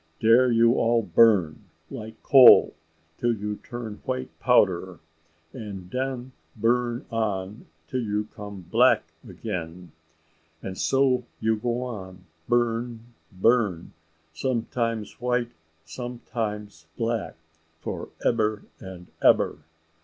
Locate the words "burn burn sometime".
12.49-15.05